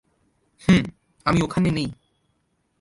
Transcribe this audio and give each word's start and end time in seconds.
হুম, 0.61 0.83
আমি 1.25 1.39
ওখানে 1.41 1.69
নেই। 1.71 1.89